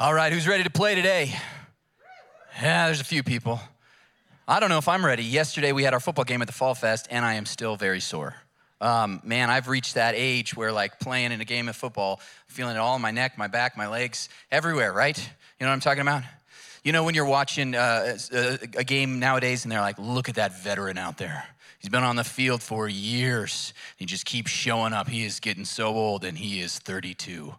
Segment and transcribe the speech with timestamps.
[0.00, 1.30] All right, who's ready to play today?
[2.62, 3.60] Yeah, there's a few people.
[4.48, 5.22] I don't know if I'm ready.
[5.22, 8.00] Yesterday we had our football game at the Fall Fest, and I am still very
[8.00, 8.34] sore.
[8.80, 12.76] Um, man, I've reached that age where, like, playing in a game of football, feeling
[12.76, 15.18] it all in my neck, my back, my legs, everywhere, right?
[15.18, 16.22] You know what I'm talking about?
[16.82, 20.36] You know, when you're watching uh, a, a game nowadays and they're like, look at
[20.36, 21.44] that veteran out there.
[21.78, 23.74] He's been on the field for years.
[23.98, 25.10] He just keeps showing up.
[25.10, 27.54] He is getting so old and he is 32.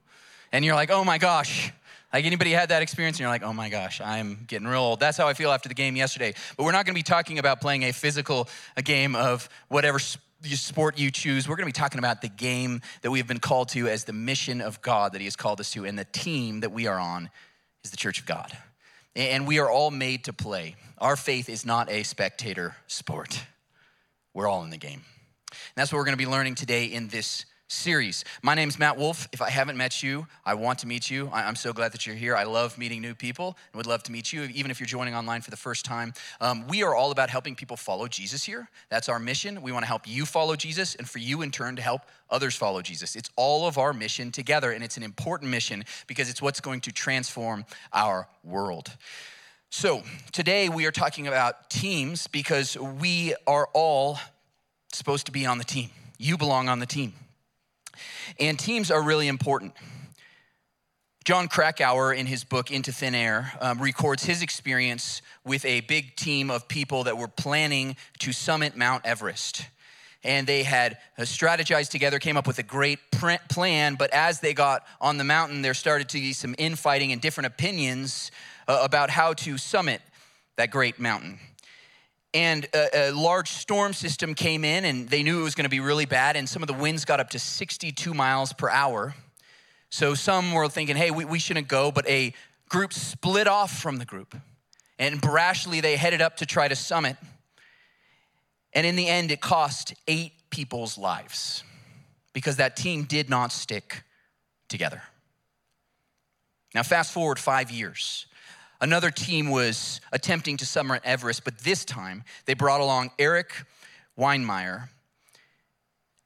[0.51, 1.71] And you're like, oh my gosh,
[2.13, 4.99] like anybody had that experience and you're like, oh my gosh, I'm getting real old.
[4.99, 6.33] That's how I feel after the game yesterday.
[6.57, 9.99] But we're not going to be talking about playing a physical a game of whatever
[9.99, 11.47] sport you choose.
[11.47, 14.03] We're going to be talking about the game that we have been called to as
[14.03, 16.87] the mission of God that He has called us to, and the team that we
[16.87, 17.29] are on
[17.83, 18.55] is the Church of God.
[19.15, 20.75] And we are all made to play.
[20.97, 23.41] Our faith is not a spectator sport.
[24.33, 25.03] We're all in the game.
[25.51, 28.25] And that's what we're going to be learning today in this series.
[28.41, 29.29] My name's Matt Wolf.
[29.31, 31.29] If I haven't met you, I want to meet you.
[31.33, 32.35] I'm so glad that you're here.
[32.35, 35.15] I love meeting new people and would love to meet you, even if you're joining
[35.15, 36.13] online for the first time.
[36.41, 38.69] Um, we are all about helping people follow Jesus here.
[38.89, 39.61] That's our mission.
[39.61, 42.55] We want to help you follow Jesus and for you in turn to help others
[42.55, 43.15] follow Jesus.
[43.15, 46.81] It's all of our mission together, and it's an important mission because it's what's going
[46.81, 48.91] to transform our world.
[49.69, 50.03] So,
[50.33, 54.19] today we are talking about teams because we are all
[54.91, 55.89] supposed to be on the team.
[56.17, 57.13] You belong on the team.
[58.39, 59.73] And teams are really important.
[61.23, 66.15] Jon Krakauer, in his book Into Thin Air, um, records his experience with a big
[66.15, 69.67] team of people that were planning to summit Mount Everest.
[70.23, 74.53] And they had uh, strategized together, came up with a great plan, but as they
[74.53, 78.31] got on the mountain, there started to be some infighting and different opinions
[78.67, 80.01] uh, about how to summit
[80.57, 81.39] that great mountain
[82.33, 85.69] and a, a, large storm system came in and they knew it was going to
[85.69, 89.15] be really bad and some of the winds got up to 62 miles per hour.
[89.89, 92.33] So some were thinking hey we, we shouldn't go but a
[92.69, 94.35] group split off from the group
[94.97, 97.17] and brashly they headed up to try to summit.
[98.73, 101.63] And in the end it cost eight people's lives
[102.33, 104.03] because that team did not stick
[104.69, 105.01] together.
[106.73, 108.27] Now fast forward five years
[108.81, 113.53] Another team was attempting to summit Everest, but this time they brought along Eric
[114.17, 114.89] Weihenmayer,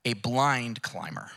[0.05, 1.31] a blind climber,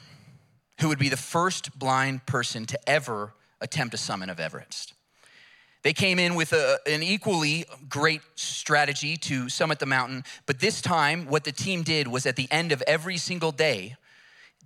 [0.81, 4.95] who would be the first blind person to ever attempt a summit of Everest.
[5.83, 10.81] They came in with a, an equally great strategy to summit the mountain, but this
[10.81, 13.97] time, what the team did was at the end of every single day,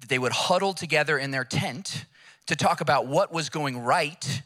[0.07, 2.05] they would huddle together in their tent
[2.47, 4.43] to talk about what was going right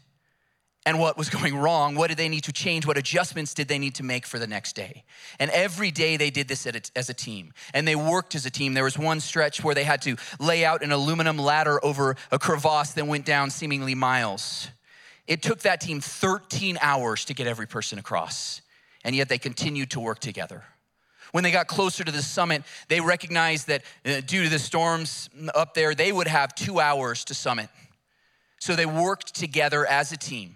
[0.87, 1.97] and what was going wrong.
[1.97, 2.87] What did they need to change?
[2.87, 5.05] What adjustments did they need to make for the next day?
[5.39, 7.53] And every day they did this as a team.
[7.75, 8.73] And they worked as a team.
[8.73, 12.39] There was one stretch where they had to lay out an aluminum ladder over a
[12.39, 14.69] crevasse that went down seemingly miles.
[15.27, 18.63] It took that team 13 hours to get every person across.
[19.05, 20.65] And yet they continued to work together.
[21.33, 25.29] When they got closer to the summit, they recognized that uh, due to the storms
[25.55, 27.69] up there, they would have two hours to summit.
[28.61, 30.55] So they worked together as a team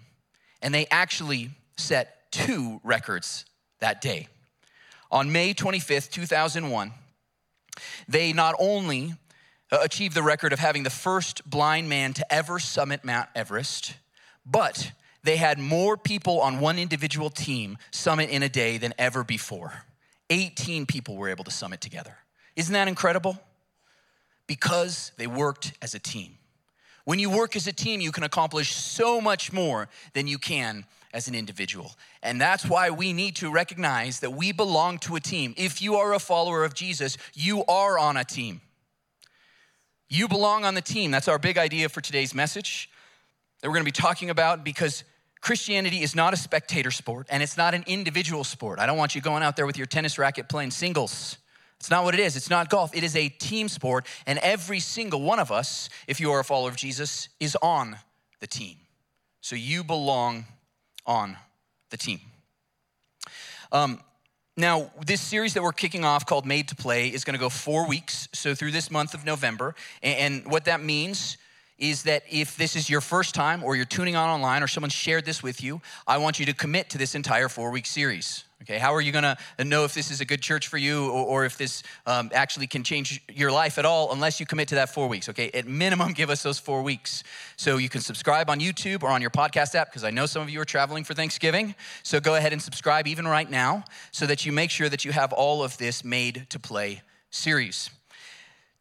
[0.61, 3.45] and they actually set two records
[3.79, 4.27] that day.
[5.11, 6.93] On May 25th, 2001,
[8.07, 9.13] they not only
[9.71, 13.95] uh, achieved the record of having the first blind man to ever summit Mount Everest,
[14.45, 14.91] but
[15.23, 19.83] they had more people on one individual team summit in a day than ever before.
[20.29, 22.15] 18 people were able to summit together.
[22.55, 23.39] Isn't that incredible?
[24.47, 26.37] Because they worked as a team.
[27.05, 30.85] When you work as a team, you can accomplish so much more than you can
[31.13, 31.93] as an individual.
[32.23, 35.53] And that's why we need to recognize that we belong to a team.
[35.57, 38.61] If you are a follower of Jesus, you are on a team.
[40.07, 41.11] You belong on the team.
[41.11, 42.89] That's our big idea for today's message
[43.61, 45.03] that we're going to be talking about because
[45.41, 48.79] Christianity is not a spectator sport and it's not an individual sport.
[48.79, 51.37] I don't want you going out there with your tennis racket playing singles.
[51.81, 52.35] It's not what it is.
[52.35, 52.95] It's not golf.
[52.95, 54.05] It is a team sport.
[54.27, 57.97] And every single one of us, if you are a follower of Jesus, is on
[58.39, 58.77] the team.
[59.41, 60.45] So you belong
[61.07, 61.37] on
[61.89, 62.19] the team.
[63.71, 63.99] Um,
[64.55, 67.49] now, this series that we're kicking off called Made to Play is going to go
[67.49, 69.73] four weeks, so through this month of November.
[70.03, 71.37] And what that means
[71.81, 74.91] is that if this is your first time or you're tuning on online or someone
[74.91, 78.45] shared this with you, I want you to commit to this entire four week series.
[78.61, 81.25] Okay, how are you gonna know if this is a good church for you or,
[81.25, 84.75] or if this um, actually can change your life at all unless you commit to
[84.75, 85.27] that four weeks?
[85.29, 87.23] Okay, at minimum, give us those four weeks.
[87.57, 90.43] So you can subscribe on YouTube or on your podcast app because I know some
[90.43, 91.73] of you are traveling for Thanksgiving.
[92.03, 95.11] So go ahead and subscribe even right now so that you make sure that you
[95.11, 97.01] have all of this made to play
[97.31, 97.89] series.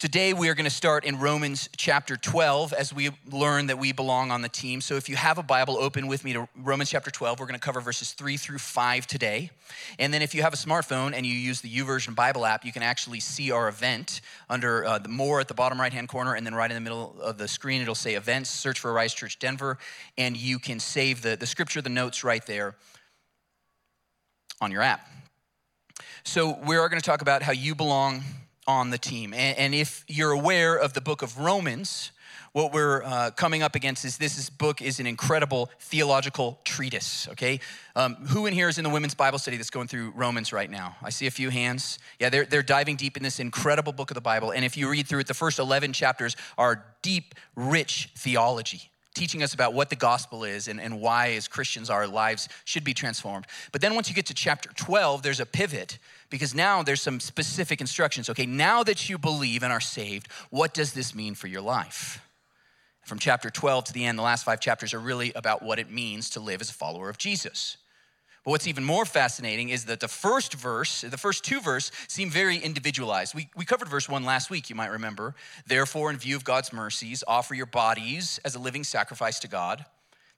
[0.00, 3.92] Today, we are going to start in Romans chapter 12 as we learn that we
[3.92, 4.80] belong on the team.
[4.80, 7.38] So, if you have a Bible, open with me to Romans chapter 12.
[7.38, 9.50] We're going to cover verses 3 through 5 today.
[9.98, 12.72] And then, if you have a smartphone and you use the YouVersion Bible app, you
[12.72, 16.32] can actually see our event under uh, the more at the bottom right hand corner.
[16.32, 18.48] And then, right in the middle of the screen, it'll say events.
[18.48, 19.76] Search for Rise Church Denver.
[20.16, 22.74] And you can save the, the scripture, the notes right there
[24.62, 25.06] on your app.
[26.24, 28.24] So, we are going to talk about how you belong
[28.66, 29.32] on the team.
[29.34, 32.12] And, and if you're aware of the book of Romans,
[32.52, 37.28] what we're uh, coming up against is this, this book is an incredible theological treatise
[37.28, 37.60] okay?
[37.94, 40.70] Um, who in here is in the women's bible study that's going through romans right
[40.70, 40.96] now?
[41.02, 41.98] I see a few hands.
[42.18, 44.90] Yeah they're, they're diving deep in this incredible book of the bible and if you
[44.90, 48.90] read through it the first 11 chapters are deep rich theology
[49.20, 52.84] teaching us about what the gospel is and, and why as christians our lives should
[52.84, 55.98] be transformed but then once you get to chapter 12 there's a pivot
[56.30, 58.30] because now there's some specific instructions.
[58.30, 62.24] Okay, now that you believe and are saved, what does this mean for your life?
[63.04, 65.90] From chapter 12 to the end, the last five chapters are really about what it
[65.90, 67.76] means to live as a follower of Jesus.
[68.44, 72.30] But what's even more fascinating is that the first verse, the first two verses, seem
[72.30, 73.34] very individualized.
[73.34, 75.34] We, we covered verse one last week, you might remember.
[75.66, 79.84] Therefore, in view of God's mercies, offer your bodies as a living sacrifice to God.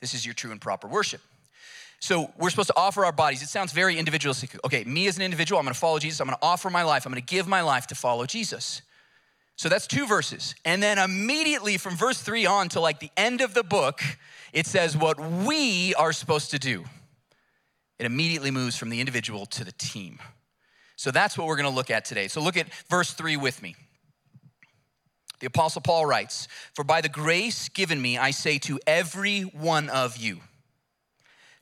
[0.01, 1.21] This is your true and proper worship.
[2.01, 3.41] So we're supposed to offer our bodies.
[3.43, 4.59] It sounds very individualistic.
[4.65, 6.19] Okay, me as an individual, I'm gonna follow Jesus.
[6.19, 7.07] I'm gonna offer my life.
[7.07, 8.83] I'm gonna give my life to follow Jesus.
[9.55, 10.57] So that's two verses.
[10.65, 14.03] And then immediately from verse three on to like the end of the book,
[14.53, 16.85] it says what we are supposed to do.
[18.03, 20.19] It immediately moves from the individual to the team.
[20.97, 22.27] So that's what we're gonna look at today.
[22.27, 23.77] So look at verse three with me.
[25.39, 29.89] The Apostle Paul writes, For by the grace given me, I say to every one
[29.89, 30.41] of you,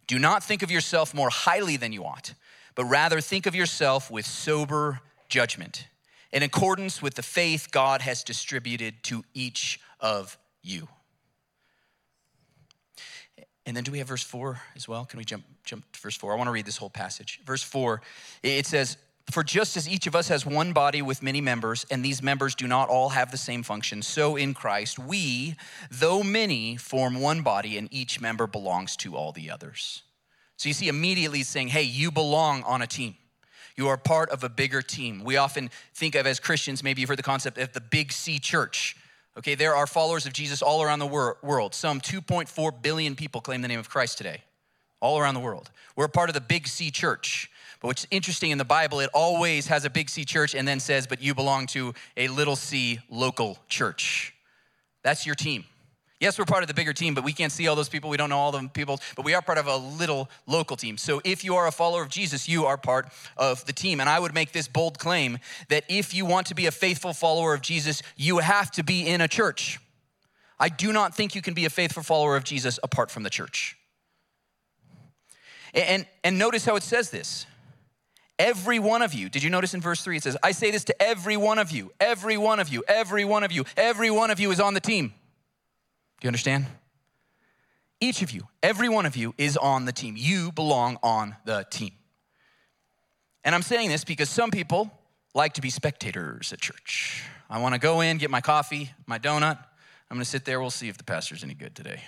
[0.07, 2.33] do not think of yourself more highly than you ought,
[2.75, 5.89] but rather think of yourself with sober judgment,
[6.33, 10.89] in accordance with the faith God has distributed to each of you.
[13.67, 15.05] And then do we have verse 4 as well?
[15.05, 16.33] Can we jump jump to verse 4?
[16.33, 17.41] I want to read this whole passage.
[17.45, 18.01] Verse 4,
[18.43, 18.97] it says,
[19.31, 22.55] for just as each of us has one body with many members, and these members
[22.55, 25.55] do not all have the same function, so in Christ, we,
[25.91, 30.03] though many, form one body, and each member belongs to all the others.
[30.57, 33.15] So you see, immediately saying, hey, you belong on a team.
[33.77, 35.23] You are part of a bigger team.
[35.25, 38.39] We often think of as Christians, maybe you've heard the concept of the Big C
[38.39, 38.97] church.
[39.39, 41.75] Okay, there are followers of Jesus all around the wor- world.
[41.75, 44.43] Some 2.4 billion people claim the name of Christ today,
[45.01, 45.71] all around the world.
[45.97, 47.51] We're part of the Big C church.
[47.81, 50.81] But what's interesting in the Bible, it always has a big C church and then
[50.81, 54.35] says, but you belong to a little c local church.
[55.03, 55.65] That's your team.
[56.21, 58.11] Yes, we're part of the bigger team, but we can't see all those people.
[58.11, 60.99] We don't know all the people, but we are part of a little local team.
[60.99, 63.09] So if you are a follower of Jesus, you are part
[63.39, 64.01] of the team.
[64.01, 65.39] And I would make this bold claim
[65.71, 69.07] that if you want to be a faithful follower of Jesus, you have to be
[69.07, 69.81] in a church.
[70.59, 73.31] I do not think you can be a faithful follower of Jesus apart from the
[73.31, 73.79] church.
[75.73, 77.47] And, and notice how it says this
[78.39, 79.31] Every one of you.
[79.31, 80.19] Did you notice in verse three?
[80.19, 83.25] It says, I say this to every one of you, every one of you, every
[83.25, 85.15] one of you, every one of you is on the team.
[86.21, 86.67] Do you understand?
[88.01, 90.15] Each of you, every one of you is on the team.
[90.17, 91.93] You belong on the team.
[93.45, 94.91] And I'm saying this because some people
[95.35, 97.25] like to be spectators at church.
[97.49, 99.59] I want to go in, get my coffee, my donut.
[100.11, 100.61] I'm going to sit there.
[100.61, 102.03] We'll see if the pastor's any good today.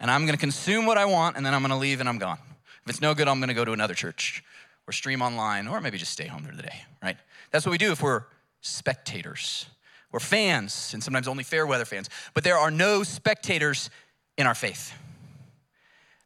[0.00, 2.08] And I'm going to consume what I want, and then I'm going to leave and
[2.08, 2.38] I'm gone.
[2.84, 4.42] If it's no good, I'm going to go to another church
[4.88, 7.16] or stream online or maybe just stay home for the day, right?
[7.50, 8.24] That's what we do if we're
[8.60, 9.66] spectators.
[10.12, 13.90] We're fans, and sometimes only fair weather fans, but there are no spectators
[14.38, 14.94] in our faith.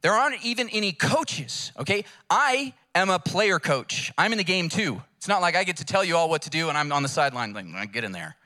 [0.02, 2.04] There aren't even any coaches, okay?
[2.28, 4.12] I am a player coach.
[4.18, 5.02] I'm in the game too.
[5.16, 7.02] It's not like I get to tell you all what to do and I'm on
[7.02, 8.36] the sideline, like, get in there.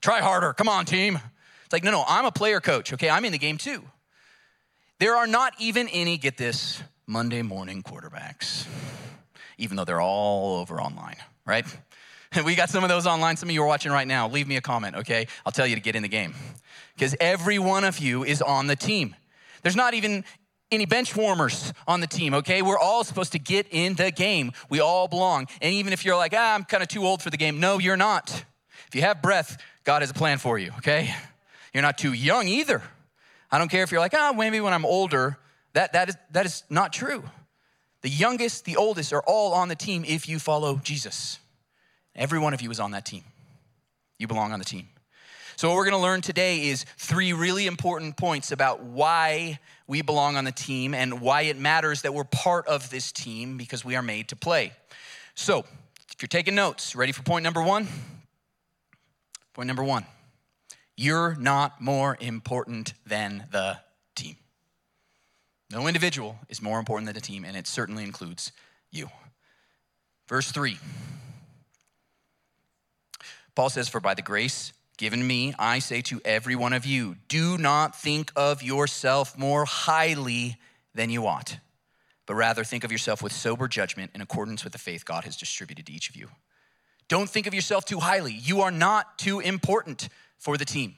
[0.00, 0.52] Try harder.
[0.52, 1.18] Come on, team.
[1.64, 3.08] It's like, no, no, I'm a player coach, okay?
[3.08, 3.82] I'm in the game too.
[4.98, 8.66] There are not even any, get this, Monday morning quarterbacks
[9.58, 11.64] even though they're all over online, right?
[12.44, 13.36] We got some of those online.
[13.36, 14.28] Some of you are watching right now.
[14.28, 15.26] Leave me a comment, okay?
[15.44, 16.34] I'll tell you to get in the game.
[16.94, 19.16] Because every one of you is on the team.
[19.62, 20.24] There's not even
[20.70, 22.62] any bench warmers on the team, okay?
[22.62, 24.52] We're all supposed to get in the game.
[24.68, 25.46] We all belong.
[25.62, 27.78] And even if you're like, ah, I'm kind of too old for the game, no,
[27.78, 28.44] you're not.
[28.88, 31.14] If you have breath, God has a plan for you, okay?
[31.72, 32.82] You're not too young either.
[33.50, 35.38] I don't care if you're like, ah, maybe when I'm older.
[35.72, 37.22] That, that, is, that is not true.
[38.02, 41.38] The youngest, the oldest are all on the team if you follow Jesus.
[42.16, 43.22] Every one of you is on that team.
[44.18, 44.88] You belong on the team.
[45.56, 50.02] So, what we're going to learn today is three really important points about why we
[50.02, 53.84] belong on the team and why it matters that we're part of this team because
[53.84, 54.72] we are made to play.
[55.34, 55.60] So,
[56.12, 57.88] if you're taking notes, ready for point number one?
[59.54, 60.04] Point number one
[60.98, 63.78] you're not more important than the
[64.14, 64.36] team.
[65.70, 68.52] No individual is more important than the team, and it certainly includes
[68.90, 69.10] you.
[70.28, 70.78] Verse 3
[73.56, 77.16] Paul says, For by the grace given me, I say to every one of you,
[77.28, 80.56] do not think of yourself more highly
[80.94, 81.58] than you ought,
[82.26, 85.36] but rather think of yourself with sober judgment in accordance with the faith God has
[85.36, 86.28] distributed to each of you.
[87.08, 88.32] Don't think of yourself too highly.
[88.32, 90.08] You are not too important
[90.38, 90.94] for the team.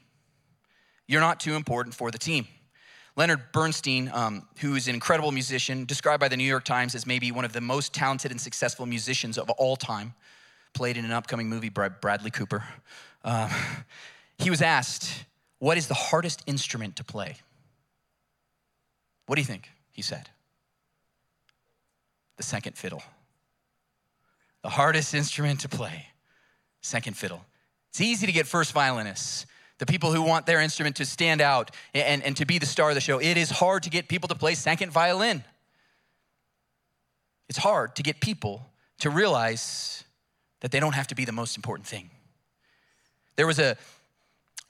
[1.07, 2.47] You're not too important for the team.
[3.17, 7.07] Leonard Bernstein, um, who is an incredible musician, described by the New York Times as
[7.07, 10.15] maybe one of the most talented and successful musicians of all time,
[10.72, 12.64] played in an upcoming movie, by Bradley Cooper.
[13.25, 13.50] Um,
[14.38, 15.25] he was asked,
[15.58, 17.37] What is the hardest instrument to play?
[19.26, 19.68] What do you think?
[19.92, 20.28] He said,
[22.37, 23.02] The second fiddle.
[24.62, 26.06] The hardest instrument to play,
[26.80, 27.44] second fiddle.
[27.90, 29.46] It's easy to get first violinists
[29.78, 32.90] the people who want their instrument to stand out and, and to be the star
[32.90, 33.18] of the show.
[33.20, 35.44] It is hard to get people to play second violin.
[37.48, 38.66] It's hard to get people
[39.00, 40.04] to realize
[40.61, 42.11] that they don't have to be the most important thing.
[43.37, 43.77] There was a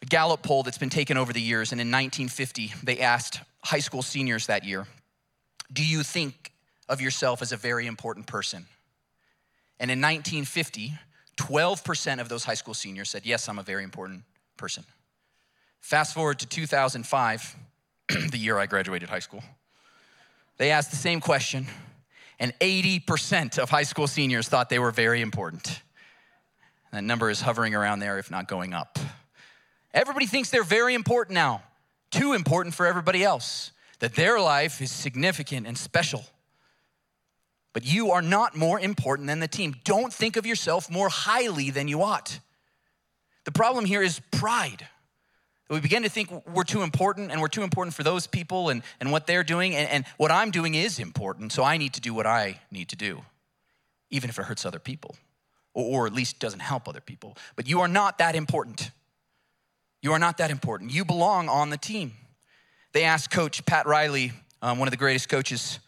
[0.08, 4.02] Gallup poll that's been taken over the years, and in 1950, they asked high school
[4.02, 4.86] seniors that year,
[5.72, 6.52] Do you think
[6.88, 8.66] of yourself as a very important person?
[9.80, 10.92] And in 1950,
[11.36, 14.22] 12% of those high school seniors said, Yes, I'm a very important
[14.56, 14.84] person.
[15.80, 17.56] Fast forward to 2005,
[18.08, 19.42] the year I graduated high school.
[20.58, 21.66] They asked the same question,
[22.38, 25.82] and 80% of high school seniors thought they were very important.
[26.92, 28.98] That number is hovering around there, if not going up.
[29.92, 31.62] Everybody thinks they're very important now,
[32.10, 36.24] too important for everybody else, that their life is significant and special.
[37.72, 39.74] But you are not more important than the team.
[39.84, 42.38] Don't think of yourself more highly than you ought.
[43.44, 44.86] The problem here is pride.
[45.70, 48.82] We begin to think we're too important and we're too important for those people and,
[49.00, 52.00] and what they're doing, and, and what I'm doing is important, so I need to
[52.00, 53.22] do what I need to do,
[54.10, 55.16] even if it hurts other people,
[55.74, 57.36] or, or at least doesn't help other people.
[57.54, 58.90] But you are not that important.
[60.00, 60.92] You are not that important.
[60.92, 62.12] You belong on the team.
[62.92, 64.32] They asked Coach Pat Riley,
[64.62, 65.80] um, one of the greatest coaches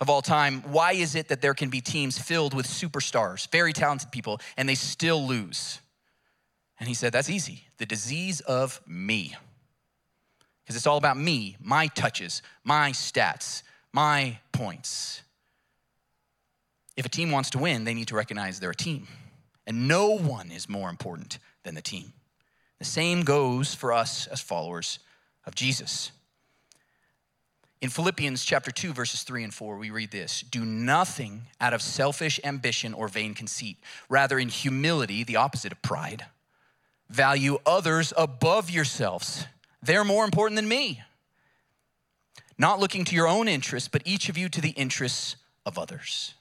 [0.00, 3.72] of all time, why is it that there can be teams filled with superstars, very
[3.72, 5.80] talented people, and they still lose?
[6.80, 7.64] And he said, That's easy.
[7.76, 9.36] The disease of me.
[10.64, 15.22] Because it's all about me, my touches, my stats, my points.
[16.96, 19.06] If a team wants to win, they need to recognize they're a team.
[19.66, 22.12] And no one is more important than the team.
[22.78, 25.00] The same goes for us as followers
[25.44, 26.12] of Jesus.
[27.80, 31.82] In Philippians chapter 2 verses 3 and 4 we read this, do nothing out of
[31.82, 36.26] selfish ambition or vain conceit, rather in humility, the opposite of pride
[37.10, 39.46] value others above yourselves.
[39.82, 41.02] They're more important than me.
[42.56, 45.36] Not looking to your own interests, but each of you to the interests
[45.66, 46.34] of others.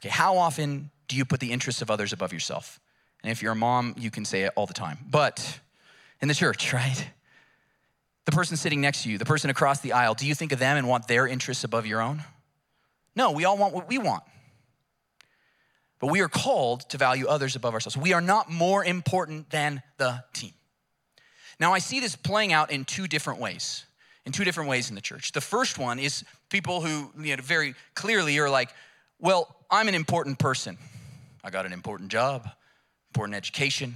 [0.00, 2.80] Okay, how often do you put the interests of others above yourself?
[3.22, 4.98] And if you're a mom, you can say it all the time.
[5.08, 5.60] But
[6.20, 7.08] in the church, right?
[8.24, 10.58] The person sitting next to you, the person across the aisle, do you think of
[10.58, 12.24] them and want their interests above your own?
[13.14, 14.22] No, we all want what we want.
[16.02, 17.96] But we are called to value others above ourselves.
[17.96, 20.52] We are not more important than the team.
[21.60, 23.84] Now, I see this playing out in two different ways,
[24.26, 25.30] in two different ways in the church.
[25.30, 28.70] The first one is people who you know, very clearly are like,
[29.20, 30.76] well, I'm an important person.
[31.44, 32.50] I got an important job,
[33.14, 33.94] important education.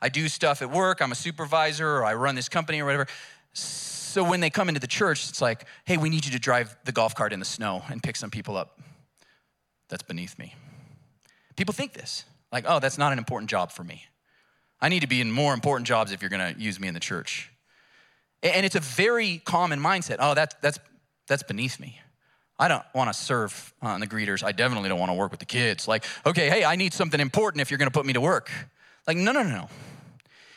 [0.00, 1.02] I do stuff at work.
[1.02, 3.08] I'm a supervisor or I run this company or whatever.
[3.52, 6.76] So when they come into the church, it's like, hey, we need you to drive
[6.84, 8.78] the golf cart in the snow and pick some people up.
[9.88, 10.54] That's beneath me.
[11.58, 14.04] People think this like, oh, that's not an important job for me.
[14.80, 16.94] I need to be in more important jobs if you're going to use me in
[16.94, 17.50] the church.
[18.44, 20.18] And it's a very common mindset.
[20.20, 20.78] Oh, that's, that's,
[21.26, 22.00] that's beneath me.
[22.60, 24.44] I don't want to serve on the greeters.
[24.44, 25.88] I definitely don't want to work with the kids.
[25.88, 28.52] Like, okay, hey, I need something important if you're going to put me to work.
[29.08, 29.68] Like, no, no, no, no.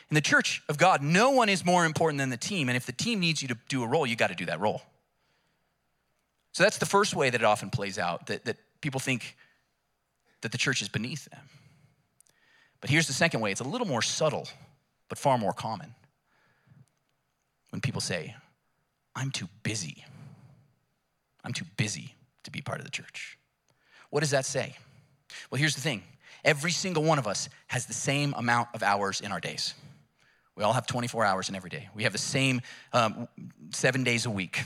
[0.08, 2.68] In the church of God, no one is more important than the team.
[2.68, 4.60] And if the team needs you to do a role, you got to do that
[4.60, 4.82] role.
[6.52, 9.36] So that's the first way that it often plays out that, that people think
[10.42, 11.40] that the church is beneath them.
[12.80, 14.48] But here's the second way it's a little more subtle,
[15.08, 15.94] but far more common.
[17.70, 18.36] When people say,
[19.16, 20.04] I'm too busy,
[21.42, 23.38] I'm too busy to be part of the church.
[24.10, 24.76] What does that say?
[25.50, 26.02] Well, here's the thing
[26.44, 29.74] every single one of us has the same amount of hours in our days.
[30.56, 31.88] We all have 24 hours in every day.
[31.94, 32.60] We have the same
[32.92, 33.26] um,
[33.70, 34.64] seven days a week.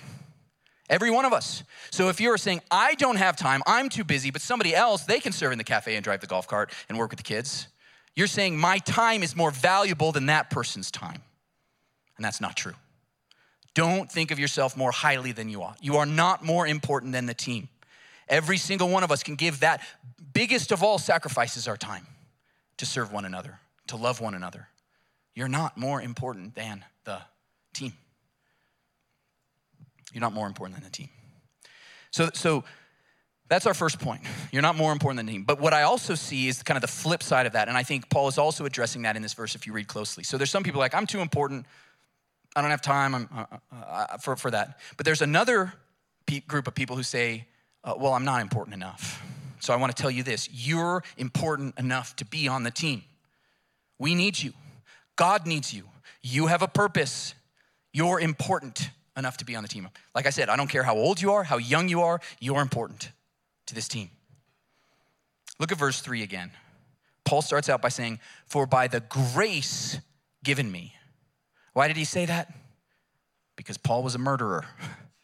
[0.88, 1.64] Every one of us.
[1.90, 5.18] So if you're saying, I don't have time, I'm too busy, but somebody else, they
[5.18, 7.68] can serve in the cafe and drive the golf cart and work with the kids,
[8.14, 11.22] You're saying my time is more valuable than that person's time.
[12.16, 12.74] And that's not true.
[13.74, 15.76] Don't think of yourself more highly than you ought.
[15.82, 17.68] You are not more important than the team.
[18.28, 19.82] Every single one of us can give that
[20.32, 22.06] biggest of all sacrifices our time
[22.78, 24.68] to serve one another, to love one another.
[25.34, 27.20] You're not more important than the
[27.74, 27.92] team.
[30.16, 31.10] You're not more important than the team.
[32.10, 32.64] So, so
[33.50, 34.22] that's our first point.
[34.50, 35.44] You're not more important than the team.
[35.44, 37.68] But what I also see is kind of the flip side of that.
[37.68, 40.24] And I think Paul is also addressing that in this verse if you read closely.
[40.24, 41.66] So there's some people like, I'm too important.
[42.56, 44.78] I don't have time uh, uh, uh, for, for that.
[44.96, 45.74] But there's another
[46.24, 47.46] pe- group of people who say,
[47.84, 49.22] uh, well, I'm not important enough.
[49.60, 53.02] So I want to tell you this you're important enough to be on the team.
[53.98, 54.54] We need you.
[55.16, 55.82] God needs you.
[56.22, 57.34] You have a purpose.
[57.92, 59.88] You're important enough to be on the team.
[60.14, 62.60] Like I said, I don't care how old you are, how young you are, you're
[62.60, 63.12] important
[63.66, 64.10] to this team.
[65.58, 66.50] Look at verse 3 again.
[67.24, 69.98] Paul starts out by saying, For by the grace
[70.44, 70.94] given me.
[71.72, 72.54] Why did he say that?
[73.56, 74.64] Because Paul was a murderer.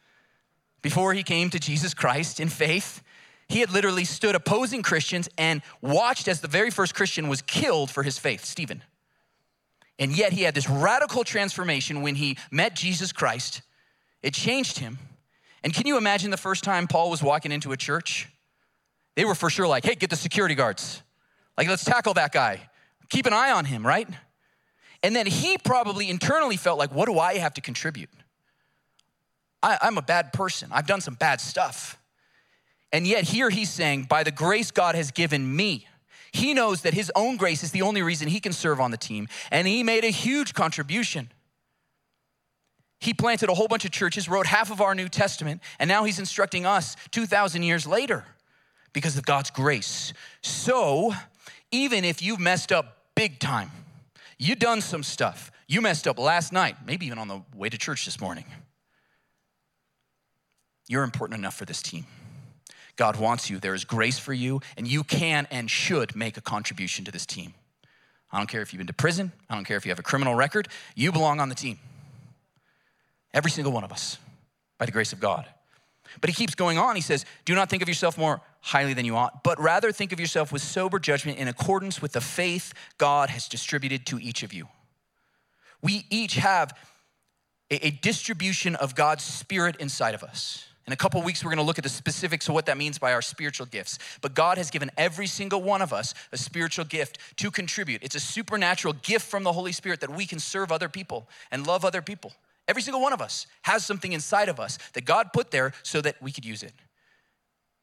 [0.83, 3.03] Before he came to Jesus Christ in faith,
[3.49, 7.91] he had literally stood opposing Christians and watched as the very first Christian was killed
[7.91, 8.83] for his faith, Stephen.
[9.99, 13.63] And yet he had this radical transformation when he met Jesus Christ.
[14.23, 14.99] It changed him.
[15.65, 18.29] And can you imagine the first time Paul was walking into a church?
[19.15, 21.03] They were for sure like, hey, get the security guards.
[21.57, 22.69] Like, let's tackle that guy.
[23.11, 24.09] Keep an eye on him, right?
[25.03, 28.09] And then he probably internally felt like, what do I have to contribute?
[29.63, 30.71] I, am a bad person.
[30.73, 31.99] I've done some bad stuff.
[32.93, 35.87] And yet, here he's saying, by the grace God has given me,
[36.33, 38.97] he knows that his own grace is the only reason he can serve on the
[38.97, 39.29] team.
[39.51, 41.31] And he made a huge contribution.
[43.03, 46.05] He planted a whole bunch of churches, wrote half of our New Testament, and now
[46.05, 48.25] he's instructing us 2,000 years later
[48.93, 50.13] because of God's grace.
[50.41, 51.13] So,
[51.73, 53.73] even if you've messed up big time,
[54.39, 57.77] you done some stuff, you messed up last night, maybe even on the way to
[57.77, 58.45] church this morning,
[60.87, 62.07] you're important enough for this team.
[62.95, 63.59] God wants you.
[63.59, 67.27] There is grace for you, and you can and should make a contribution to this
[67.27, 67.55] team.
[68.31, 70.05] I don't care if you've been to prison, I don't care if you have a
[70.05, 71.81] criminal record, you belong on the team.
[73.35, 74.19] Every single one of us,
[74.79, 75.47] by the grace of God.
[76.21, 76.97] But he keeps going on.
[76.97, 80.13] He says, Do not think of yourself more highly than you ought, but rather think
[80.13, 84.43] of yourself with sober judgment in accordance with the faith God has distributed to each
[84.43, 84.69] of you.
[85.83, 86.77] We each have
[87.71, 90.67] a, distribution of God's Spirit inside of us.
[90.87, 93.13] In a couple weeks, we're gonna look at the specifics of what that means by
[93.13, 93.99] our spiritual gifts.
[94.21, 98.03] But God has given every single one of us a spiritual gift to contribute.
[98.03, 101.67] It's a supernatural gift from the Holy Spirit that we can serve other people and
[101.67, 102.33] love other people.
[102.69, 106.01] Every single one of us has something inside of us that God put there so
[106.01, 106.73] that we could use it.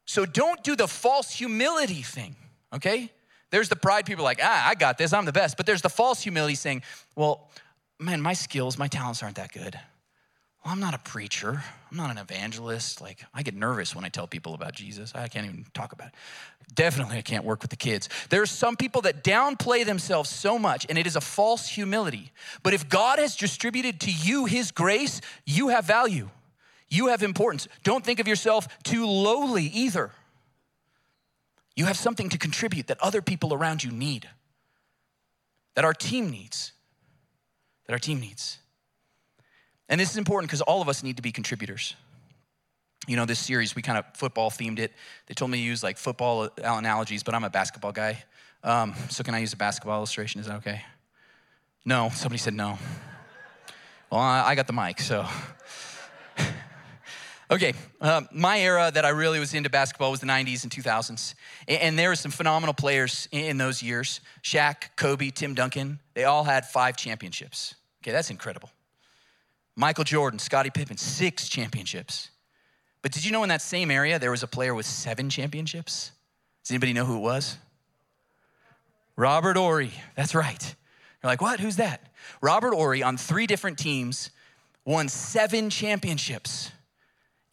[0.06, 2.36] So don't do the false humility thing,
[2.74, 3.12] okay?
[3.52, 5.58] There's the pride people like, ah, I got this, I'm the best.
[5.58, 6.84] But there's the false humility saying,
[7.16, 7.50] well,
[8.00, 9.80] man, my skills, my talents aren't that good.
[10.70, 11.64] Well, I'm not a preacher.
[11.90, 13.02] I'm not an evangelist.
[13.02, 15.12] Like, I get nervous when I tell people about Jesus.
[15.16, 16.14] I can't even talk about it.
[16.76, 18.08] Definitely, I can't work with the kids.
[18.30, 22.32] There are some people that downplay themselves so much, and it is a false humility.
[22.62, 26.30] But if God has distributed to you His grace, you have value,
[26.88, 27.68] you have importance.
[27.84, 30.12] Don't think of yourself too lowly either.
[31.76, 34.30] You have something to contribute that other people around you need,
[35.74, 36.74] that our team needs,
[37.88, 38.60] that our team needs.
[39.90, 41.96] And this is important because all of us need to be contributors.
[43.08, 44.94] You know, this series, we kind of football themed it.
[45.26, 48.24] They told me to use like football analogies, but I'm a basketball guy.
[48.64, 50.40] Um, so can I use a basketball illustration?
[50.40, 50.84] Is that okay?
[51.86, 52.78] No, somebody said no.
[54.12, 55.26] Well, I got the mic, so.
[57.52, 61.34] okay, uh, my era that I really was into basketball was the 90s and 2000s.
[61.68, 66.00] And there were some phenomenal players in those years Shaq, Kobe, Tim Duncan.
[66.14, 67.76] They all had five championships.
[68.04, 68.70] Okay, that's incredible.
[69.80, 72.32] Michael Jordan, Scottie Pippen, six championships.
[73.02, 76.12] But did you know in that same area there was a player with seven championships?
[76.62, 77.56] Does anybody know who it was?
[79.16, 79.94] Robert Horry.
[80.18, 80.76] That's right.
[81.24, 81.62] You're like, what?
[81.62, 82.12] Who's that?
[82.42, 84.32] Robert Horry on three different teams
[84.84, 86.72] won seven championships.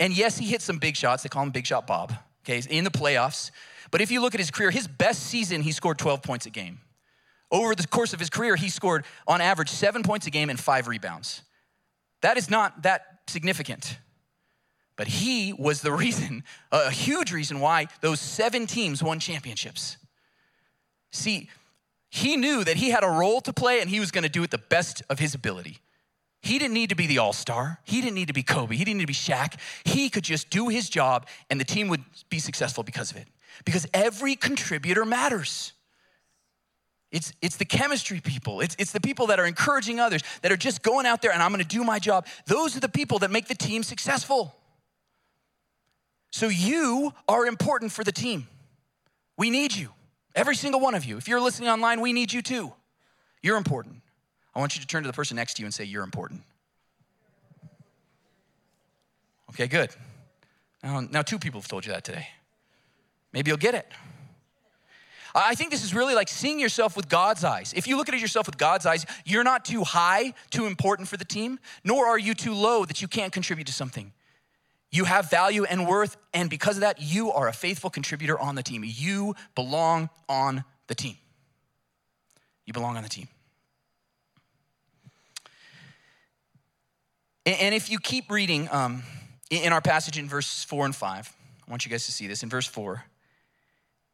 [0.01, 1.23] And yes, he hit some big shots.
[1.23, 2.13] They call him Big Shot Bob,
[2.45, 3.53] okay, in the playoffs.
[3.93, 6.51] But if you look at his career, his best season, he scored 12 points a
[6.51, 6.81] game.
[7.53, 10.59] Over the course of his career, he scored on average seven points a game and
[10.59, 11.43] five rebounds.
[12.23, 13.99] That is not that significant.
[14.97, 19.99] But he was the reason, a huge reason why those seven teams won championships.
[21.13, 21.49] See,
[22.11, 24.43] he knew that he had a role to play and he was going to do
[24.43, 25.79] it the best of his ability.
[26.43, 27.81] He didn't need to be the all star.
[27.85, 28.77] He didn't need to be Kobe.
[28.77, 29.59] He didn't need to be Shaq.
[29.85, 33.27] He could just do his job and the team would be successful because of it.
[33.65, 35.73] Because every contributor matters.
[37.13, 38.61] It's, it's the chemistry people.
[38.61, 41.43] It's, it's the people that are encouraging others, that are just going out there and
[41.43, 42.27] I'm gonna do my job.
[42.47, 44.55] Those are the people that make the team successful.
[46.31, 48.49] So you are important for the team.
[49.39, 49.91] We need you,
[50.35, 51.17] every single one of you.
[51.17, 52.73] If you're listening online, we need you too.
[53.43, 54.03] You're important.
[54.55, 56.43] I want you to turn to the person next to you and say, You're important.
[59.51, 59.91] Okay, good.
[60.83, 62.29] Now, now two people have told you that today.
[63.33, 63.87] Maybe you'll get it.
[65.39, 67.75] I think this is really like seeing yourself with God's eyes.
[67.77, 71.19] If you look at yourself with God's eyes, you're not too high, too important for
[71.19, 74.13] the team, nor are you too low that you can't contribute to something.
[74.91, 78.55] You have value and worth, and because of that, you are a faithful contributor on
[78.55, 78.83] the team.
[78.87, 81.17] You belong on the team.
[82.65, 83.29] You belong on the team.
[87.45, 89.03] And if you keep reading um,
[89.51, 91.31] in our passage in verses four and five,
[91.67, 92.43] I want you guys to see this.
[92.43, 93.05] In verse four,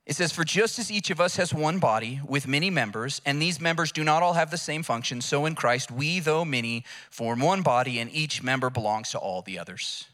[0.04, 3.40] it says, For just as each of us has one body with many members, and
[3.40, 6.84] these members do not all have the same function, so in Christ we, though many,
[7.10, 10.06] form one body, and each member belongs to all the others.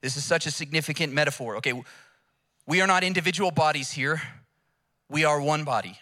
[0.00, 1.56] This is such a significant metaphor.
[1.56, 1.74] Okay,
[2.66, 4.22] we are not individual bodies here,
[5.10, 5.98] we are one body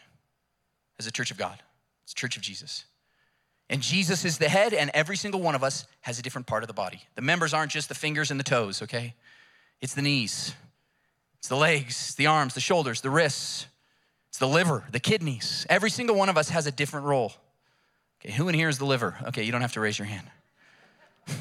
[0.98, 1.60] as a church of God,
[2.04, 2.84] it's a church of Jesus.
[3.70, 6.62] And Jesus is the head, and every single one of us has a different part
[6.62, 7.02] of the body.
[7.14, 9.14] The members aren't just the fingers and the toes, okay?
[9.80, 10.54] It's the knees,
[11.44, 13.66] it's the legs, the arms, the shoulders, the wrists,
[14.30, 15.66] it's the liver, the kidneys.
[15.68, 17.34] Every single one of us has a different role.
[18.18, 19.14] Okay, who in here is the liver?
[19.26, 20.26] Okay, you don't have to raise your hand.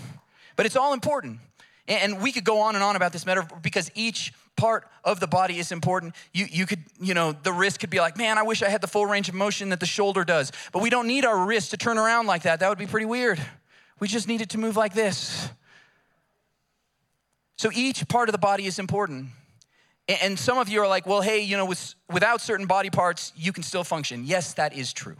[0.57, 1.39] but it's all important.
[1.87, 5.27] And we could go on and on about this metaphor because each part of the
[5.27, 6.15] body is important.
[6.33, 8.81] You, you could, you know, the wrist could be like, man, I wish I had
[8.81, 10.51] the full range of motion that the shoulder does.
[10.73, 12.59] But we don't need our wrist to turn around like that.
[12.59, 13.41] That would be pretty weird.
[14.01, 15.47] We just need it to move like this.
[17.55, 19.29] So each part of the body is important.
[20.07, 23.31] And some of you are like, well, hey, you know, with, without certain body parts,
[23.37, 24.25] you can still function.
[24.25, 25.15] Yes, that is true.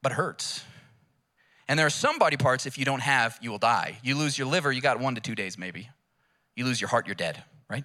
[0.00, 0.64] But it hurts.
[1.68, 3.98] And there are some body parts, if you don't have, you will die.
[4.02, 5.90] You lose your liver, you got one to two days maybe.
[6.56, 7.84] You lose your heart, you're dead, right?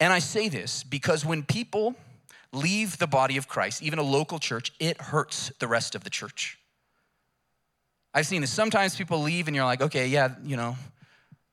[0.00, 1.94] And I say this because when people
[2.52, 6.10] leave the body of Christ, even a local church, it hurts the rest of the
[6.10, 6.58] church.
[8.12, 8.50] I've seen this.
[8.50, 10.76] Sometimes people leave and you're like, okay, yeah, you know,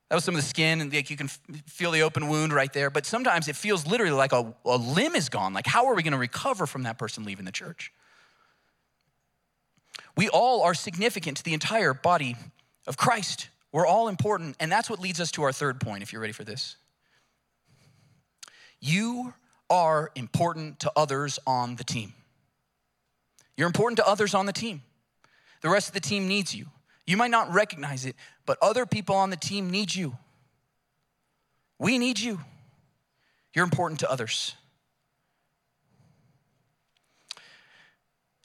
[0.10, 2.72] that was some of the skin and like you can feel the open wound right
[2.72, 2.90] there.
[2.90, 5.54] But sometimes it feels literally like a, a limb is gone.
[5.54, 7.92] Like, how are we going to recover from that person leaving the church?
[10.16, 12.36] We all are significant to the entire body
[12.88, 13.50] of Christ.
[13.74, 14.56] We're all important.
[14.60, 16.78] And that's what leads us to our third point, if you're ready for this.
[18.80, 19.34] You
[19.70, 22.14] are important to others on the team.
[23.58, 24.84] You're important to others on the team.
[25.62, 26.68] The rest of the team needs you.
[27.08, 28.16] You might not recognize it,
[28.46, 30.18] but other people on the team need you.
[31.80, 32.42] We need you.
[33.56, 34.54] You're important to others.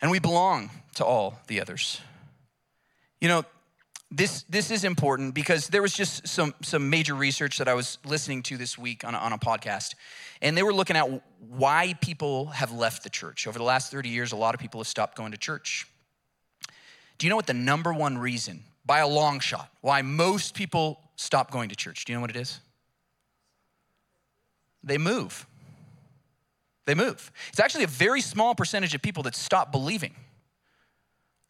[0.03, 2.01] and we belong to all the others.
[3.21, 3.45] You know,
[4.11, 7.97] this, this is important because there was just some, some major research that I was
[8.05, 9.95] listening to this week on a, on a podcast,
[10.43, 13.47] and they were looking at why people have left the church.
[13.47, 15.87] Over the last 30 years, a lot of people have stopped going to church.
[17.19, 21.01] Do you know what the number one reason, by a long shot, why most people
[21.17, 22.05] stop going to church?
[22.05, 22.61] Do you know what it is?
[24.83, 25.47] They move.
[26.87, 27.31] They move.
[27.51, 30.15] It's actually a very small percentage of people that stop believing.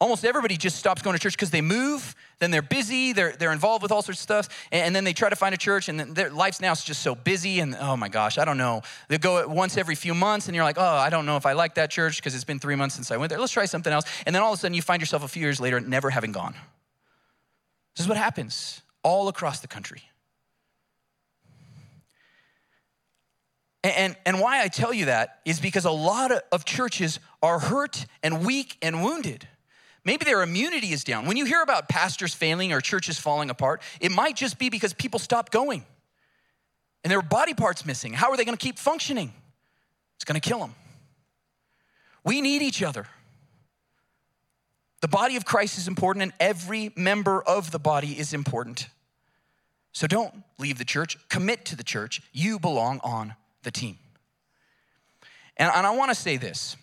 [0.02, 3.52] Almost everybody just stops going to church because they move, then they're busy, they're, they're
[3.52, 5.88] involved with all sorts of stuff, and, and then they try to find a church,
[5.88, 8.82] and their life's now just so busy, and oh my gosh, I don't know.
[9.06, 11.52] They go once every few months, and you're like, oh, I don't know if I
[11.52, 13.38] like that church because it's been three months since I went there.
[13.38, 14.04] Let's try something else.
[14.26, 16.32] And then all of a sudden, you find yourself a few years later never having
[16.32, 16.54] gone.
[17.94, 20.02] This is what happens all across the country.
[23.84, 28.04] And, and why I tell you that is because a lot of churches are hurt
[28.24, 29.46] and weak and wounded.
[30.04, 31.26] Maybe their immunity is down.
[31.26, 34.92] When you hear about pastors failing or churches falling apart, it might just be because
[34.92, 35.84] people stopped going
[37.04, 38.12] and their body parts missing.
[38.12, 39.32] How are they going to keep functioning?
[40.16, 40.74] It's going to kill them.
[42.24, 43.06] We need each other.
[45.00, 48.88] The body of Christ is important, and every member of the body is important.
[49.92, 52.22] So don't leave the church, commit to the church.
[52.32, 53.34] You belong on
[53.64, 53.98] the team.
[55.56, 56.76] And, and I want to say this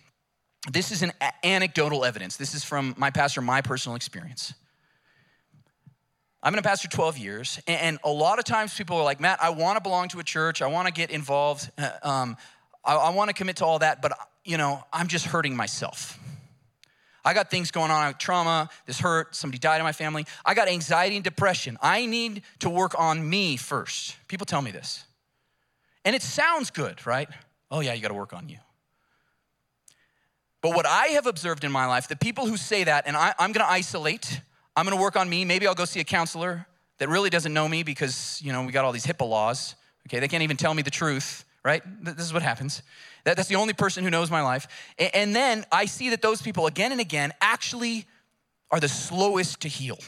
[0.68, 2.36] this is an anecdotal evidence.
[2.36, 4.52] This is from my pastor, my personal experience.
[6.42, 9.42] I've been a pastor 12 years, and a lot of times people are like, Matt,
[9.42, 12.36] I want to belong to a church, I want to get involved, uh, um,
[12.82, 16.18] I, I want to commit to all that, but you know, I'm just hurting myself.
[17.22, 20.24] I got things going on, trauma, this hurt, somebody died in my family.
[20.44, 21.76] I got anxiety and depression.
[21.82, 24.16] I need to work on me first.
[24.26, 25.04] People tell me this.
[26.06, 27.28] And it sounds good, right?
[27.70, 28.56] Oh, yeah, you got to work on you.
[30.62, 33.34] But what I have observed in my life, the people who say that, and I,
[33.38, 34.40] am gonna isolate,
[34.76, 36.66] I'm gonna work on me, maybe I'll go see a counselor
[36.98, 39.74] that really doesn't know me because, you know, we got all these HIPAA laws.
[40.06, 41.82] Okay, they can't even tell me the truth, right?
[42.04, 42.82] This is what happens.
[43.24, 44.66] That, that's the only person who knows my life.
[44.98, 48.06] And, and then I see that those people again and again actually
[48.70, 49.98] are the slowest to heal.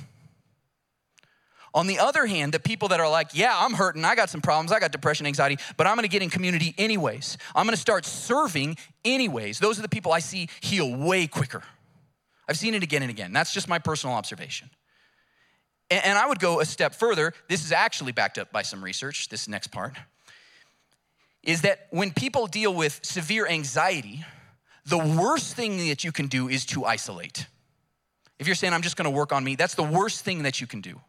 [1.74, 4.42] On the other hand, the people that are like, yeah, I'm hurting, I got some
[4.42, 7.38] problems, I got depression, anxiety, but I'm gonna get in community anyways.
[7.54, 9.58] I'm gonna start serving anyways.
[9.58, 11.62] Those are the people I see heal way quicker.
[12.48, 13.32] I've seen it again and again.
[13.32, 14.68] That's just my personal observation.
[15.90, 17.34] And I would go a step further.
[17.48, 19.96] This is actually backed up by some research, this next part.
[21.42, 24.24] Is that when people deal with severe anxiety,
[24.86, 27.46] the worst thing that you can do is to isolate.
[28.38, 30.66] If you're saying, I'm just gonna work on me, that's the worst thing that you
[30.66, 31.00] can do.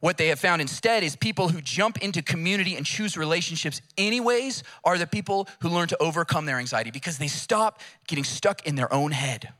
[0.00, 4.62] What they have found instead is people who jump into community and choose relationships anyways
[4.82, 8.76] are the people who learn to overcome their anxiety because they stop getting stuck in
[8.76, 9.52] their own head.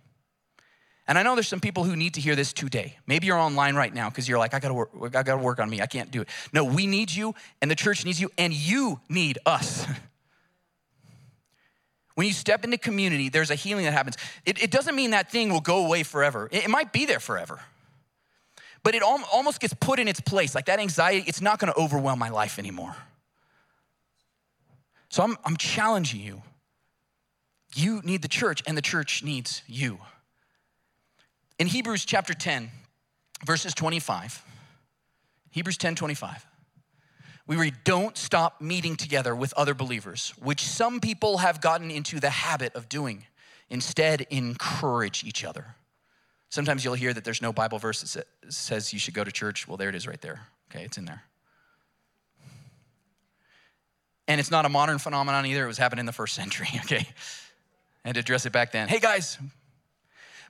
[1.07, 2.96] And I know there's some people who need to hear this today.
[3.07, 5.68] Maybe you're online right now because you're like, I gotta work, I gotta work on
[5.68, 5.83] me.
[5.83, 6.29] I can't do it.
[6.53, 9.87] No, we need you, and the church needs you, and you need us.
[12.14, 14.16] when you step into community, there's a healing that happens.
[14.46, 16.48] It, it, doesn't mean that thing will go away forever.
[16.53, 17.61] It, it might be there forever
[18.83, 20.55] but it almost gets put in its place.
[20.55, 22.97] Like that anxiety, it's not gonna overwhelm my life anymore.
[25.09, 26.43] So I'm, I'm challenging you.
[27.75, 29.99] You need the church, and the church needs you.
[31.59, 32.71] In Hebrews chapter 10,
[33.45, 34.45] verses 25,
[35.51, 36.47] Hebrews 10 25,
[37.47, 42.21] we read, Don't stop meeting together with other believers, which some people have gotten into
[42.21, 43.27] the habit of doing.
[43.69, 45.75] Instead, encourage each other
[46.51, 49.67] Sometimes you'll hear that there's no Bible verse that says you should go to church.
[49.67, 50.41] Well, there it is right there.
[50.71, 51.23] Okay, it's in there.
[54.27, 55.65] And it's not a modern phenomenon either.
[55.65, 57.07] It was happening in the first century, okay?
[58.05, 58.89] Had to address it back then.
[58.89, 59.39] Hey guys,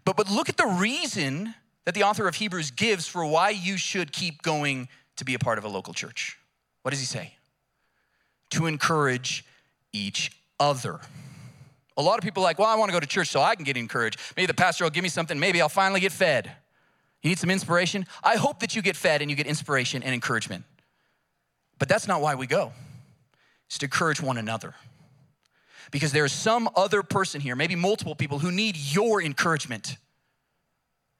[0.04, 3.76] but but look at the reason that the author of Hebrews gives for why you
[3.76, 6.38] should keep going to be a part of a local church.
[6.82, 7.34] What does he say?
[8.50, 9.44] To encourage
[9.92, 11.00] each other.
[11.96, 13.54] A lot of people are like, well, I want to go to church so I
[13.54, 14.18] can get encouraged.
[14.36, 15.38] Maybe the pastor will give me something.
[15.38, 16.50] Maybe I'll finally get fed.
[17.22, 18.06] You need some inspiration?
[18.22, 20.64] I hope that you get fed and you get inspiration and encouragement.
[21.78, 22.72] But that's not why we go.
[23.66, 24.74] It's to encourage one another.
[25.90, 29.96] Because there is some other person here, maybe multiple people, who need your encouragement.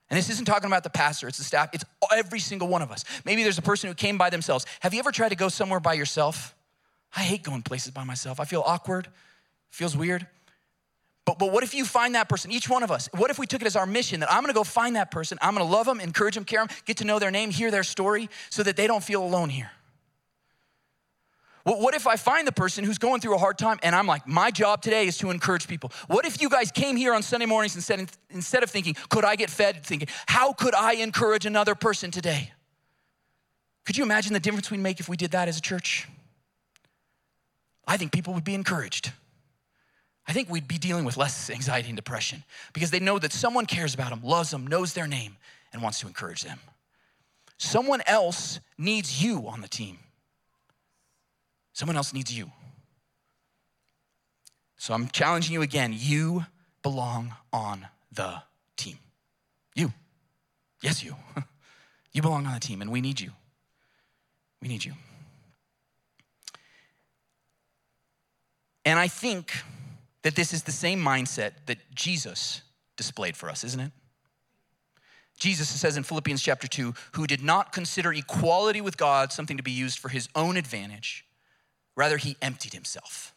[0.09, 2.91] And this isn't talking about the pastor, it's the staff, it's every single one of
[2.91, 3.05] us.
[3.25, 4.67] Maybe there's a person who came by themselves.
[4.81, 6.55] Have you ever tried to go somewhere by yourself?
[7.17, 8.41] I hate going places by myself.
[8.41, 9.09] I feel awkward,
[9.71, 10.27] feels weird.
[11.27, 13.09] But, but what if you find that person, each one of us?
[13.15, 15.39] What if we took it as our mission that I'm gonna go find that person,
[15.43, 17.83] I'm gonna love them, encourage them, care them, get to know their name, hear their
[17.83, 19.71] story, so that they don't feel alone here?
[21.65, 24.27] What if I find the person who's going through a hard time and I'm like,
[24.27, 25.93] my job today is to encourage people?
[26.09, 29.37] What if you guys came here on Sunday mornings instead, instead of thinking, could I
[29.37, 32.53] get fed, thinking, how could I encourage another person today?
[33.85, 36.09] Could you imagine the difference we'd make if we did that as a church?
[37.87, 39.13] I think people would be encouraged.
[40.31, 43.67] I think we'd be dealing with less anxiety and depression because they know that someone
[43.67, 45.37] cares about them, loves them, knows their name,
[45.73, 46.61] and wants to encourage them.
[47.59, 49.99] Someone else needs you on the team.
[51.73, 52.49] Someone else needs you.
[54.77, 55.93] So I'm challenging you again.
[55.99, 56.47] You
[56.85, 58.41] belong on the
[58.77, 58.99] team.
[59.75, 59.93] You.
[60.81, 61.17] Yes, you.
[62.13, 63.33] you belong on the team, and we need you.
[64.63, 64.93] We need you.
[68.85, 69.65] And I think
[70.23, 72.63] that this is the same mindset that Jesus
[72.97, 73.93] displayed for us, isn't it?
[75.39, 79.63] Jesus says in Philippians chapter 2, who did not consider equality with God something to
[79.63, 81.25] be used for his own advantage.
[81.97, 83.35] Rather, he emptied himself.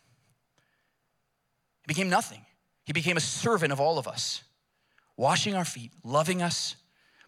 [1.82, 2.46] He became nothing.
[2.86, 4.43] He became a servant of all of us,
[5.15, 6.76] washing our feet, loving us,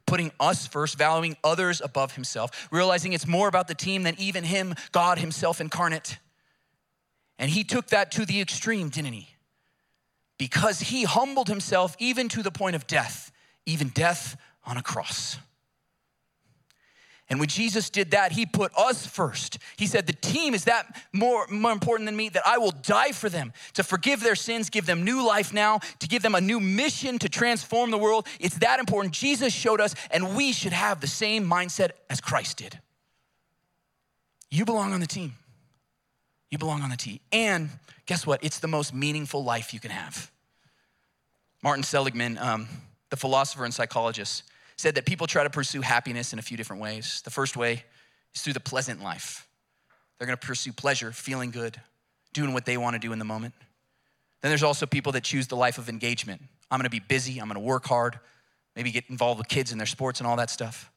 [0.05, 4.43] putting us first, valuing others above himself, realizing it's more about the team than even
[4.43, 6.17] him, God himself incarnate.
[7.39, 9.29] And he took that to the extreme, didn't he?
[10.37, 13.31] Because he humbled himself even to the point of death,
[13.65, 15.37] even death on a cross.
[17.27, 19.57] And when Jesus did that, he put us first.
[19.77, 23.13] He said, The team is that more, more important than me, that I will die
[23.13, 26.41] for them, to forgive their sins, give them new life now, to give them a
[26.41, 28.27] new mission to transform the world.
[28.39, 29.13] It's that important.
[29.13, 32.79] Jesus showed us, and we should have the same mindset as Christ did.
[34.51, 35.33] You belong on the team.
[36.51, 37.19] You belong on the team.
[37.31, 37.69] And
[38.05, 38.43] guess what?
[38.43, 40.31] It's the most meaningful life you can have.
[41.63, 42.67] Martin Seligman, um,
[43.09, 44.43] the philosopher and psychologist,
[44.77, 47.21] said that people try to pursue happiness in a few different ways.
[47.23, 47.83] The first way
[48.33, 49.47] is through the pleasant life.
[50.17, 51.79] They're gonna pursue pleasure, feeling good,
[52.33, 53.53] doing what they wanna do in the moment.
[54.41, 56.41] Then there's also people that choose the life of engagement.
[56.69, 58.19] I'm gonna be busy, I'm gonna work hard,
[58.75, 60.91] maybe get involved with kids in their sports and all that stuff.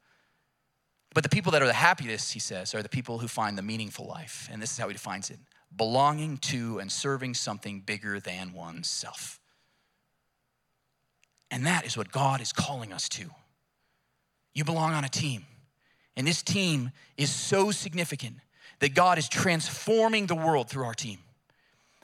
[1.15, 3.63] But the people that are the happiest, he says, are the people who find the
[3.63, 4.49] meaningful life.
[4.53, 5.39] And this is how he defines it
[5.77, 9.39] belonging to and serving something bigger than oneself.
[11.51, 13.31] And that is what God is calling us to.
[14.55, 15.47] You belong on a team.
[16.17, 18.37] And this team is so significant
[18.81, 21.19] that God is transforming the world through our team.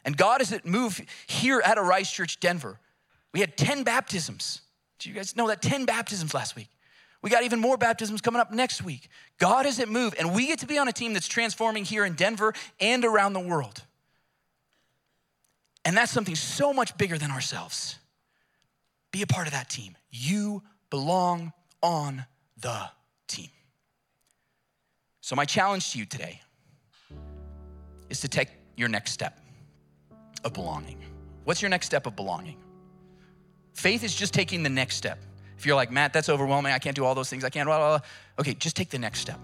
[0.05, 2.79] And God is at move here at a Arise Church Denver.
[3.33, 4.61] We had 10 baptisms.
[4.99, 5.63] Do you guys know that?
[5.63, 6.69] 10 baptisms last week.
[7.25, 9.09] We got even more baptisms coming up next week.
[9.39, 12.05] God is at move, and we get to be on a team that's transforming here
[12.05, 13.83] in Denver and around the world.
[15.87, 17.99] And that's something so much bigger than ourselves.
[19.11, 19.97] Be a part of that team.
[20.11, 22.27] You belong on
[22.61, 22.91] the
[23.27, 23.49] team.
[25.23, 26.43] So, my challenge to you today
[28.11, 29.41] is to take your next step
[30.45, 31.03] of belonging.
[31.45, 32.59] What's your next step of belonging?
[33.73, 35.19] Faith is just taking the next step.
[35.67, 37.99] You're like, Matt, that's overwhelming, I can't do all those things, I can't, blah, blah,
[37.99, 38.07] blah.
[38.41, 39.39] okay, just take the next step.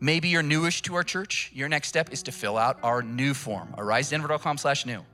[0.00, 1.50] Maybe you're newish to our church.
[1.54, 5.04] Your next step is to fill out our new form, arisedenver.com slash new.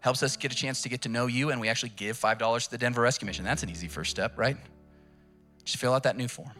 [0.00, 2.64] Helps us get a chance to get to know you, and we actually give $5
[2.64, 3.44] to the Denver Rescue Mission.
[3.44, 4.56] That's an easy first step, right?
[5.64, 6.52] Just fill out that new form.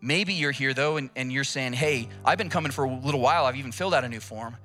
[0.00, 3.20] Maybe you're here though, and, and you're saying, hey, I've been coming for a little
[3.20, 4.56] while, I've even filled out a new form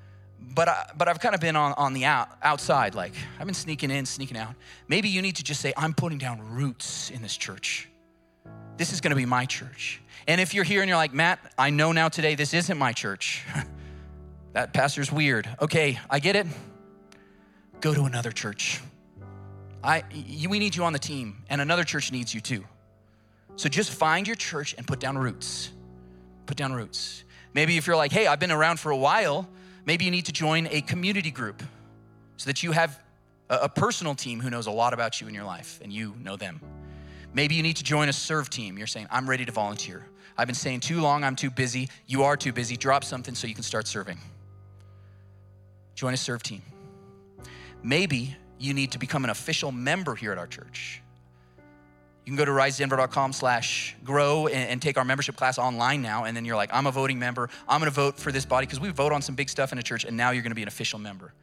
[0.56, 3.54] but, I, but I've kind of been on, on the out, outside, like I've been
[3.54, 4.54] sneaking in, sneaking out.
[4.88, 7.90] Maybe you need to just say, I'm putting down roots in this church.
[8.78, 10.02] This is gonna be my church.
[10.28, 12.94] And if you're here and you're like, Matt, I know now today this isn't my
[12.94, 13.46] church.
[14.54, 15.50] that pastor's weird.
[15.62, 16.48] Okay, I get it.
[17.82, 18.82] Go to another church.
[19.84, 20.04] I,
[20.48, 22.64] we need you on the team, and another church needs you too.
[23.58, 25.72] So just find your church and put down roots.
[26.46, 27.24] Put down roots.
[27.54, 29.48] Maybe if you're like, hey, I've been around for a while,
[29.86, 31.62] Maybe you need to join a community group
[32.38, 33.00] so that you have
[33.50, 36.36] a, personal team who knows a lot about you in your life and you know
[36.36, 36.62] them.
[37.34, 38.78] Maybe you need to join a serve team.
[38.78, 40.06] You're saying, I'm ready to volunteer.
[40.38, 41.90] I've been saying too long, I'm too busy.
[42.08, 42.78] You are too busy.
[42.78, 44.18] Drop something so you can start serving.
[45.96, 46.62] Join a serve team.
[47.84, 51.03] Maybe you need to become an official member here at our church.
[52.26, 56.24] You can go to arisedenver.com slash grow and, and, take our membership class online now.
[56.24, 57.50] And then you're like, I'm a voting member.
[57.68, 59.78] I'm going to vote for this body because we vote on some big stuff in
[59.78, 60.06] a church.
[60.06, 61.34] And now you're going to be an official member.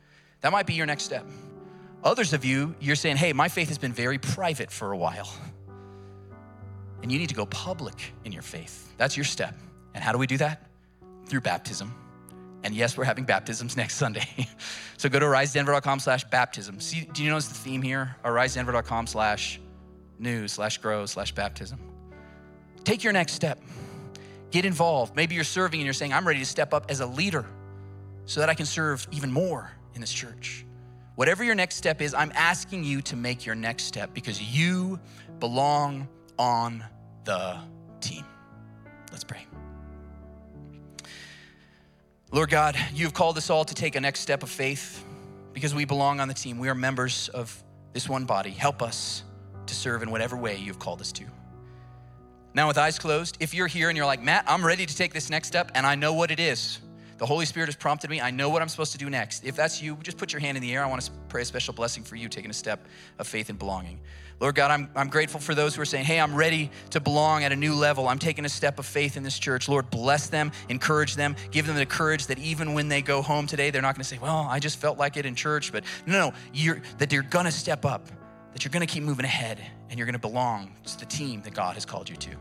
[0.40, 1.26] That might be your next step.
[2.02, 5.30] Others of you, you're saying, hey, my faith has been very private for a while.
[7.02, 8.92] And you need to go public in your faith.
[8.96, 9.54] That's your step.
[9.94, 10.66] And how do we do that?
[11.26, 11.94] Through baptism.
[12.62, 14.48] And yes, we're having baptisms next Sunday.
[14.96, 16.80] so go to arisedenver.com slash baptism.
[16.80, 18.16] See, do you notice the theme here?
[18.24, 19.60] arisedenver.com slash
[20.20, 21.78] new slash grow slash baptism.
[22.84, 23.60] Take your next step.
[24.50, 25.14] Get involved.
[25.14, 27.46] Maybe you're serving and you're saying, I'm ready to step up as a leader
[28.26, 30.64] so that I can serve even more in this church.
[31.14, 34.98] Whatever your next step is, I'm asking you to make your next step because you
[35.38, 36.84] belong on
[37.24, 37.58] the
[38.00, 38.24] team.
[39.12, 39.46] Let's pray.
[42.32, 45.04] Lord God, you've called us all to take a next step of faith
[45.52, 46.58] because we belong on the team.
[46.58, 48.50] We are members of this one body.
[48.50, 49.24] Help us
[49.70, 51.24] to serve in whatever way you've called us to.
[52.52, 55.12] Now, with eyes closed, if you're here and you're like, Matt, I'm ready to take
[55.12, 56.80] this next step and I know what it is.
[57.18, 58.20] The Holy Spirit has prompted me.
[58.20, 59.44] I know what I'm supposed to do next.
[59.44, 60.82] If that's you, just put your hand in the air.
[60.82, 62.86] I want to pray a special blessing for you taking a step
[63.18, 64.00] of faith and belonging.
[64.40, 67.44] Lord God, I'm, I'm grateful for those who are saying, Hey, I'm ready to belong
[67.44, 68.08] at a new level.
[68.08, 69.68] I'm taking a step of faith in this church.
[69.68, 73.46] Lord, bless them, encourage them, give them the courage that even when they go home
[73.46, 75.72] today, they're not going to say, Well, I just felt like it in church.
[75.72, 78.08] But no, no, you're, that they're going to step up
[78.52, 81.42] that you're going to keep moving ahead and you're going to belong to the team
[81.42, 82.30] that God has called you to.
[82.30, 82.36] You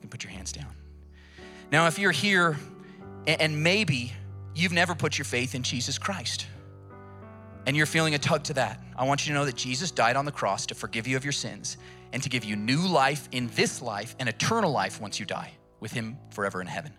[0.00, 0.74] can put your hands down.
[1.70, 2.56] Now, if you're here
[3.26, 4.12] and maybe
[4.54, 6.46] you've never put your faith in Jesus Christ
[7.66, 10.16] and you're feeling a tug to that, I want you to know that Jesus died
[10.16, 11.76] on the cross to forgive you of your sins
[12.12, 15.52] and to give you new life in this life and eternal life once you die
[15.80, 16.92] with Him forever in heaven.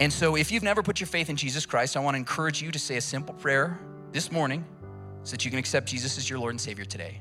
[0.00, 2.62] And so, if you've never put your faith in Jesus Christ, I want to encourage
[2.62, 3.78] you to say a simple prayer
[4.12, 4.64] this morning
[5.24, 7.20] so that you can accept Jesus as your Lord and Savior today.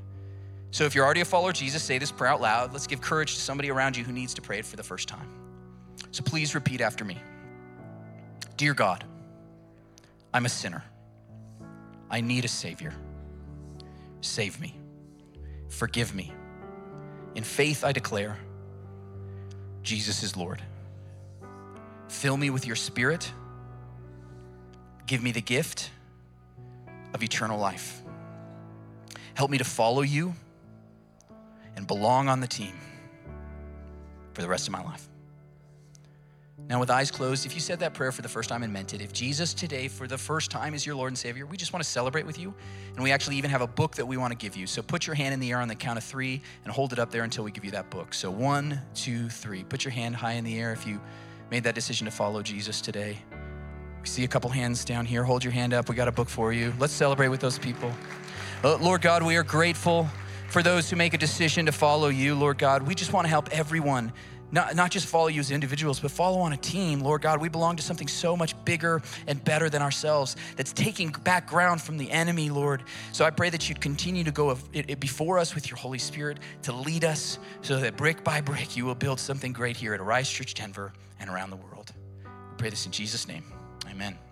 [0.72, 2.74] So if you're already a follower of Jesus, say this prayer out loud.
[2.74, 5.08] Let's give courage to somebody around you who needs to pray it for the first
[5.08, 5.30] time.
[6.12, 7.18] So please repeat after me
[8.58, 9.04] Dear God,
[10.34, 10.84] I'm a sinner.
[12.10, 12.94] I need a Savior.
[14.22, 14.76] Save me.
[15.70, 16.34] Forgive me.
[17.36, 18.38] In faith, I declare
[19.84, 20.62] Jesus is Lord.
[22.08, 23.32] Fill me with your Spirit.
[25.06, 25.92] Give me the gift
[27.18, 28.04] of eternal life.
[29.34, 30.36] Help me to follow you
[31.76, 32.74] and belong on the team
[34.34, 35.10] for the rest of my life.
[36.70, 38.94] Now, with eyes closed, if you said that prayer for the first time and meant
[38.94, 41.74] it, if Jesus today, for the first time, is your Lord and Savior, we just
[41.74, 42.54] want to celebrate with you.
[42.94, 44.68] And we actually even have a book that we want to give you.
[44.68, 47.00] So put your hand in the air on the count of three and hold it
[47.00, 48.14] up there until we give you that book.
[48.14, 49.64] So one, two, three.
[49.64, 51.02] Put your hand high in the air if you
[51.50, 53.18] made that decision to follow Jesus today.
[54.08, 55.24] See a couple hands down here.
[55.24, 55.90] Hold your hand up.
[55.90, 56.74] We got a book for you.
[56.80, 57.94] Let's celebrate with those people.
[58.64, 60.10] Uh, Lord God, we are grateful
[60.50, 62.84] for those who make a decision to follow you, Lord God.
[62.84, 64.12] We just want to help everyone
[64.52, 67.02] not, not just follow you as individuals, but follow on a team.
[67.02, 71.10] Lord God, we belong to something so much bigger and better than ourselves that's taking
[71.10, 72.84] back ground from the enemy, Lord.
[73.12, 74.56] So I pray that you'd continue to go
[75.00, 78.86] before us with your Holy Spirit to lead us so that brick by brick you
[78.86, 81.92] will build something great here at Arise Church Denver and around the world.
[82.24, 83.57] We pray this in Jesus' name.
[83.98, 84.27] Amen.